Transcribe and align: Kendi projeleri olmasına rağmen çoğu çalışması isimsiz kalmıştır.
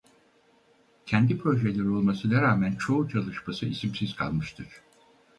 Kendi 1.05 1.37
projeleri 1.37 1.89
olmasına 1.89 2.41
rağmen 2.41 2.75
çoğu 2.75 3.09
çalışması 3.09 3.65
isimsiz 3.65 4.15
kalmıştır. 4.15 4.67